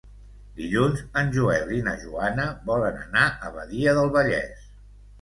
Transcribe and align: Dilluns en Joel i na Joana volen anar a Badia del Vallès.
Dilluns 0.61 1.03
en 1.21 1.29
Joel 1.35 1.75
i 1.77 1.83
na 1.89 1.95
Joana 2.05 2.49
volen 2.73 3.01
anar 3.05 3.31
a 3.31 3.55
Badia 3.61 3.99
del 4.03 4.15
Vallès. 4.21 4.69